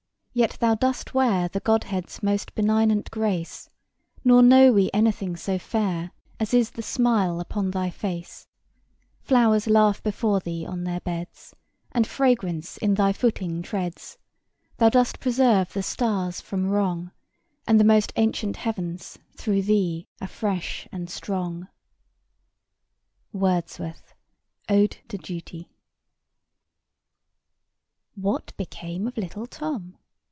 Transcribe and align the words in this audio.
yet 0.33 0.51
thou 0.61 0.73
dost 0.73 1.13
wear 1.13 1.49
The 1.49 1.59
Godhead's 1.59 2.23
most 2.23 2.55
benignant 2.55 3.11
grace; 3.11 3.69
Nor 4.23 4.41
know 4.41 4.71
we 4.71 4.89
anything 4.93 5.35
so 5.35 5.59
fair 5.59 6.11
As 6.39 6.53
is 6.53 6.69
the 6.71 6.81
smile 6.81 7.41
upon 7.41 7.71
thy 7.71 7.89
face: 7.89 8.47
Flowers 9.19 9.67
laugh 9.67 10.01
before 10.01 10.39
thee 10.39 10.65
on 10.65 10.85
their 10.85 11.01
beds 11.01 11.53
And 11.91 12.07
fragrance 12.07 12.77
in 12.77 12.93
thy 12.93 13.11
footing 13.11 13.61
treads; 13.61 14.17
Thou 14.77 14.87
dost 14.87 15.19
preserve 15.19 15.73
the 15.73 15.83
stars 15.83 16.39
from 16.39 16.69
wrong; 16.69 17.11
And 17.67 17.77
the 17.77 17.83
most 17.83 18.13
ancient 18.15 18.55
heavens, 18.55 19.17
through 19.35 19.63
Thee, 19.63 20.07
are 20.21 20.27
fresh 20.29 20.87
and 20.93 21.09
strong." 21.09 21.67
WORDSWORTH, 23.33 24.13
Ode 24.69 24.95
to 25.09 25.17
Duty. 25.17 25.57
[Picture: 25.57 25.69
Dog 28.15 28.15
and 28.15 28.15
cat] 28.15 28.15
BUT 28.15 28.23
what 28.23 28.53
became 28.55 29.07
of 29.07 29.17
little 29.17 29.45
Tom? 29.45 29.97